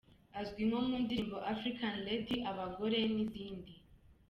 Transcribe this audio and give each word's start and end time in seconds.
Azwi 0.39 0.61
nko 0.67 0.79
mu 0.87 0.95
ndirimbo 1.03 1.37
"African 1.53 1.95
Lady", 2.05 2.35
"Abagore" 2.51 2.97
n’izindi. 3.13 3.73